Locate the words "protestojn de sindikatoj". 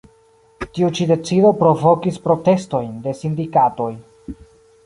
2.25-3.91